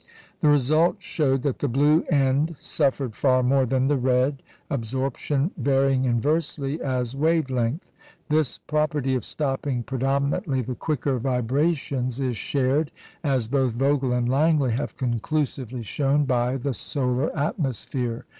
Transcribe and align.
The 0.39 0.49
result 0.49 0.95
showed 0.97 1.43
that 1.43 1.59
the 1.59 1.67
blue 1.67 2.01
end 2.09 2.55
suffered 2.59 3.13
far 3.15 3.43
more 3.43 3.67
than 3.67 3.85
the 3.85 3.97
red, 3.97 4.41
absorption 4.67 5.51
varying 5.57 6.05
inversely 6.05 6.81
as 6.81 7.15
wave 7.15 7.51
length. 7.51 7.91
This 8.27 8.57
property 8.57 9.13
of 9.13 9.23
stopping 9.23 9.83
predominantly 9.83 10.61
the 10.63 10.73
quicker 10.73 11.19
vibrations 11.19 12.19
is 12.19 12.35
shared, 12.35 12.91
as 13.23 13.47
both 13.47 13.73
Vogel 13.73 14.11
and 14.11 14.27
Langley 14.27 14.71
have 14.71 14.97
conclusively 14.97 15.83
shown, 15.83 16.25
by 16.25 16.57
the 16.57 16.73
solar 16.73 17.29
atmosphere. 17.37 18.25